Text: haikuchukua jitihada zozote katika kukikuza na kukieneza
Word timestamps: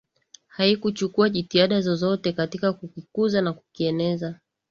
haikuchukua 0.47 1.29
jitihada 1.29 1.81
zozote 1.81 2.33
katika 2.33 2.73
kukikuza 2.73 3.41
na 3.41 3.53
kukieneza 3.53 4.39